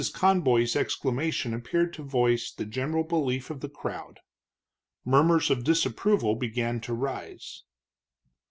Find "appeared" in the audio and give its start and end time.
1.53-1.93